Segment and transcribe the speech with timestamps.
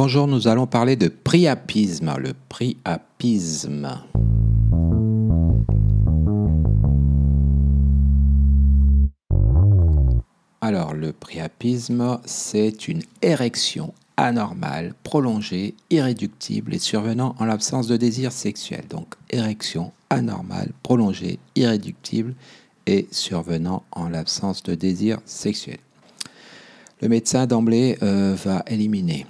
[0.00, 2.14] Bonjour, nous allons parler de priapisme.
[2.18, 4.00] Le priapisme.
[10.60, 18.30] Alors, le priapisme, c'est une érection anormale, prolongée, irréductible et survenant en l'absence de désir
[18.30, 18.84] sexuel.
[18.88, 22.36] Donc, érection anormale, prolongée, irréductible
[22.86, 25.78] et survenant en l'absence de désir sexuel.
[27.02, 29.26] Le médecin d'emblée euh, va éliminer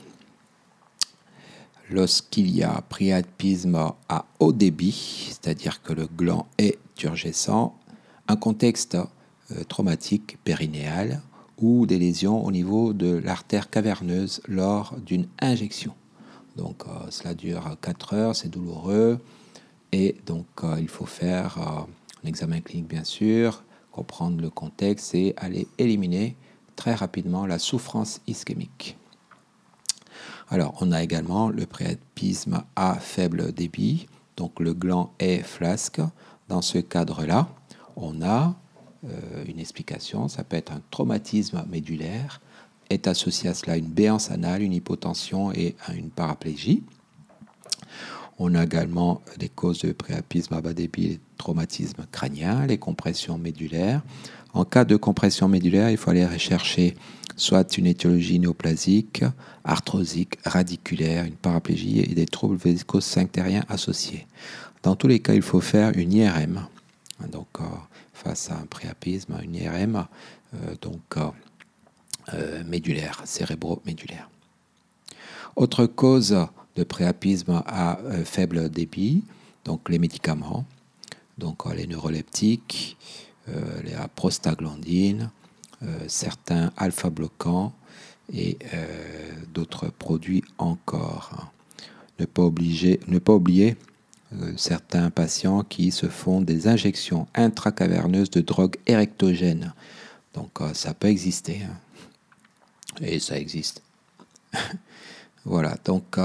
[1.90, 7.74] lorsqu'il y a priapisme à haut débit, c'est-à-dire que le gland est turgescent,
[8.28, 11.22] un contexte euh, traumatique périnéal
[11.56, 15.94] ou des lésions au niveau de l'artère caverneuse lors d'une injection.
[16.56, 19.18] Donc euh, cela dure 4 heures, c'est douloureux
[19.92, 20.46] et donc
[20.78, 26.36] il faut faire un examen clinique bien sûr, comprendre le contexte et aller éliminer
[26.76, 28.97] très rapidement la souffrance ischémique.
[30.50, 36.00] Alors, on a également le priapisme à faible débit, donc le gland est flasque.
[36.48, 37.48] Dans ce cadre-là,
[37.96, 38.54] on a
[39.04, 42.40] euh, une explication, ça peut être un traumatisme médulaire,
[42.88, 46.82] est associé à cela une béance anale, une hypotension et une paraplégie.
[48.38, 53.36] On a également des causes de priapisme à bas débit, les traumatismes crâniens, les compressions
[53.36, 54.02] médulaires.
[54.52, 56.96] En cas de compression médulaire, il faut aller rechercher
[57.36, 59.24] soit une étiologie néoplasique,
[59.64, 64.26] arthrosique, radiculaire, une paraplégie et des troubles vésico-sphinctériens associés.
[64.82, 66.66] Dans tous les cas, il faut faire une IRM.
[67.30, 67.64] Donc, euh,
[68.12, 70.06] face à un priapisme, une IRM,
[70.54, 71.16] euh, donc
[72.34, 74.28] euh, médulaire, cérébro-médulaire.
[75.56, 76.36] Autre cause
[76.78, 79.24] de priapisme à faible débit,
[79.64, 80.64] donc les médicaments,
[81.38, 82.96] donc les neuroleptiques,
[83.48, 85.30] euh, les prostaglandines,
[85.82, 87.72] euh, certains alpha-bloquants
[88.32, 88.86] et euh,
[89.54, 91.50] d'autres produits encore.
[92.18, 93.76] Ne pas, obliger, ne pas oublier
[94.56, 99.72] certains patients qui se font des injections intracaverneuses de drogue érectogène.
[100.34, 101.62] Donc ça peut exister.
[101.62, 101.76] Hein.
[103.00, 103.82] Et ça existe.
[105.48, 105.76] voilà.
[105.84, 106.18] Donc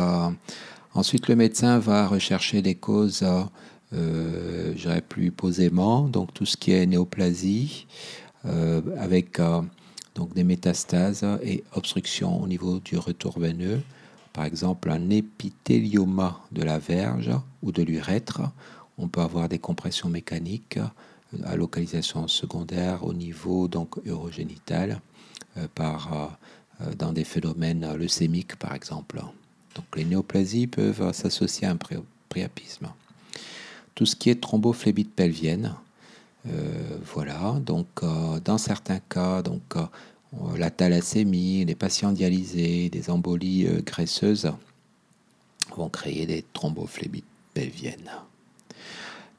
[0.94, 3.26] ensuite le médecin va rechercher des causes
[3.94, 7.86] euh, j'aurais plus posément, donc tout ce qui est néoplasie,
[8.46, 9.62] euh, avec euh,
[10.16, 13.82] donc des métastases et obstructions au niveau du retour veineux,
[14.32, 18.42] par exemple un épithélioma de la verge ou de l'urètre.
[18.98, 20.80] On peut avoir des compressions mécaniques
[21.44, 25.02] à localisation secondaire au niveau donc urogénital
[25.74, 26.38] par,
[26.98, 29.22] dans des phénomènes leucémiques par exemple.
[29.76, 31.78] Donc les néoplasies peuvent s'associer à un
[32.30, 32.88] priapisme
[33.96, 35.76] tout ce qui est thrombophlébite pelvienne.
[36.48, 39.86] Euh, voilà, donc euh, dans certains cas, donc euh,
[40.58, 44.52] la thalassémie, les patients dialysés, des embolies graisseuses
[45.76, 48.12] vont créer des thrombophllébites pelviennes.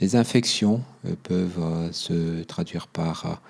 [0.01, 0.83] Les infections
[1.23, 3.41] peuvent se traduire par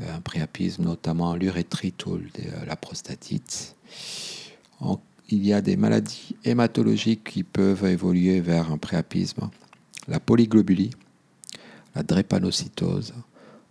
[0.00, 2.18] un priapisme, notamment l'urétrite ou
[2.66, 3.76] la prostatite.
[5.30, 9.50] il y a des maladies hématologiques qui peuvent évoluer vers un priapisme
[10.08, 10.90] la polyglobulie,
[11.94, 13.14] la drépanocytose,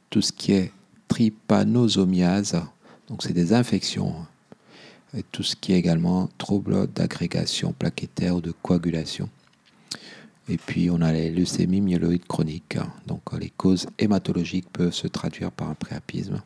[0.10, 0.72] tout ce qui est
[1.08, 2.62] trypanosomiase,
[3.08, 4.16] donc c'est des infections,
[5.16, 9.30] et tout ce qui est également troubles d'agrégation plaquettaire ou de coagulation.
[10.50, 12.78] Et puis on a les leucémies myéloïdes chroniques,
[13.08, 16.42] donc les causes hématologiques peuvent se traduire par un préapisme.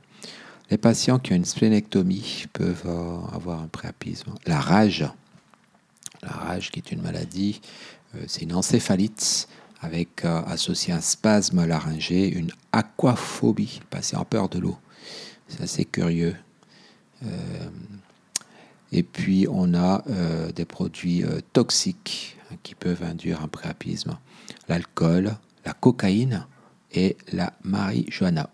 [0.70, 4.34] Les patients qui ont une splénectomie peuvent euh, avoir un préapisme.
[4.46, 5.10] La rage,
[6.22, 7.62] la rage qui est une maladie,
[8.16, 9.48] euh, c'est une encéphalite
[9.80, 14.78] avec euh, associé un spasme laryngé, une aquaphobie, passer en peur de l'eau.
[15.48, 16.36] C'est assez curieux.
[18.92, 24.18] Et puis on a euh, des produits toxiques qui peuvent induire un préapisme.
[24.70, 26.46] L'alcool, la cocaïne
[26.94, 28.50] et la marijuana.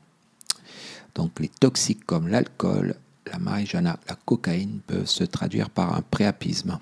[1.16, 2.96] Donc les toxiques comme l'alcool,
[3.32, 6.80] la marijuana, la cocaïne peuvent se traduire par un préapisme.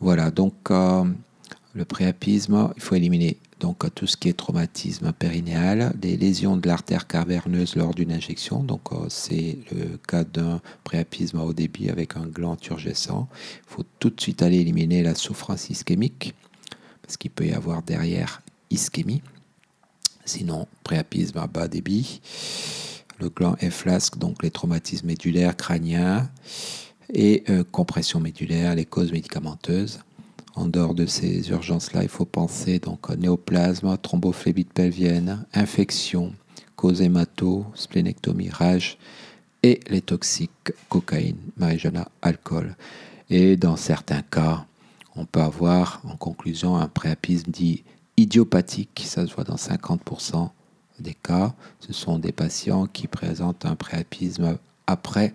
[0.00, 6.16] Voilà, donc le préapisme, il faut éliminer donc tout ce qui est traumatisme périnéal, des
[6.16, 8.62] lésions de l'artère caverneuse lors d'une injection.
[8.62, 13.28] Donc euh, c'est le cas d'un préapisme à haut débit avec un gland turgescent.
[13.66, 16.34] Il faut tout de suite aller éliminer la souffrance ischémique
[17.02, 19.22] parce qu'il peut y avoir derrière ischémie.
[20.24, 22.20] Sinon, préapisme à bas débit.
[23.20, 26.28] Le gland flasque, donc les traumatismes médulaires, crâniens
[27.12, 30.00] et euh, compression médulaire, les causes médicamenteuses.
[30.56, 36.32] En dehors de ces urgences-là, il faut penser donc néoplasme, thrombophlébite pelvienne, infection,
[36.76, 38.98] cause hémato, splénectomie, rage
[39.64, 42.76] et les toxiques, cocaïne, marijuana, alcool.
[43.30, 44.64] Et dans certains cas,
[45.16, 47.82] on peut avoir en conclusion un préapisme dit
[48.16, 50.50] idiopathique, ça se voit dans 50%
[51.00, 51.52] des cas.
[51.80, 55.34] Ce sont des patients qui présentent un préapisme après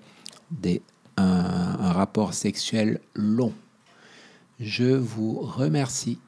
[0.49, 0.81] des,
[1.17, 3.53] un rapport sexuel long.
[4.59, 6.19] Je vous remercie